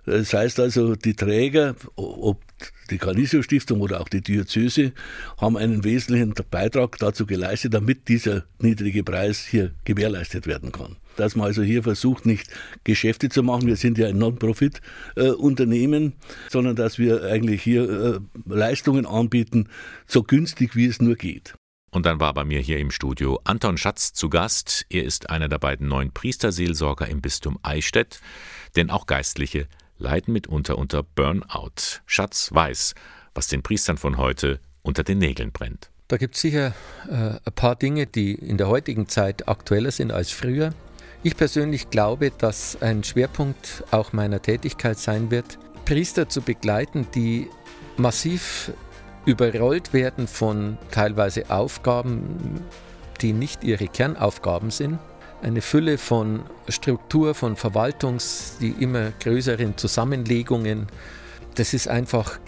[0.06, 2.42] Das heißt also, die Träger, ob
[2.90, 4.92] die Canisius-Stiftung oder auch die Diözese,
[5.40, 11.36] haben einen wesentlichen Beitrag dazu geleistet, damit dieser niedrige Preis hier gewährleistet werden kann dass
[11.36, 12.48] man also hier versucht, nicht
[12.84, 16.14] Geschäfte zu machen, wir sind ja ein Non-Profit-Unternehmen,
[16.50, 19.68] sondern dass wir eigentlich hier äh, Leistungen anbieten,
[20.06, 21.54] so günstig wie es nur geht.
[21.94, 24.84] Und dann war bei mir hier im Studio Anton Schatz zu Gast.
[24.90, 28.20] Er ist einer der beiden neuen Priesterseelsorger im Bistum Eichstätt,
[28.74, 32.00] denn auch Geistliche leiden mitunter unter Burnout.
[32.04, 32.96] Schatz weiß,
[33.32, 35.92] was den Priestern von heute unter den Nägeln brennt.
[36.08, 36.74] Da gibt es sicher
[37.08, 40.74] äh, ein paar Dinge, die in der heutigen Zeit aktueller sind als früher.
[41.22, 47.48] Ich persönlich glaube, dass ein Schwerpunkt auch meiner Tätigkeit sein wird, Priester zu begleiten, die
[47.96, 48.72] massiv
[49.26, 52.62] überrollt werden von teilweise Aufgaben,
[53.20, 54.98] die nicht ihre Kernaufgaben sind.
[55.42, 60.86] Eine Fülle von Struktur, von Verwaltungs, die immer größeren Zusammenlegungen,
[61.54, 62.38] das ist einfach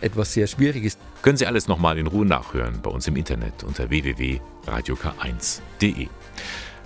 [0.00, 0.96] etwas sehr Schwieriges.
[1.22, 6.06] Können Sie alles nochmal in Ruhe nachhören bei uns im Internet unter www.radiok1.de.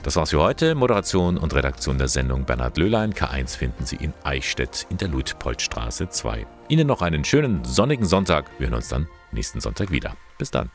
[0.03, 0.75] Das war's für heute.
[0.75, 3.13] Moderation und Redaktion der Sendung Bernhard Löhlein.
[3.13, 6.47] K1 finden Sie in Eichstätt in der Luitpoldstraße 2.
[6.69, 8.47] Ihnen noch einen schönen sonnigen Sonntag.
[8.59, 10.17] Wir hören uns dann nächsten Sonntag wieder.
[10.39, 10.71] Bis dann.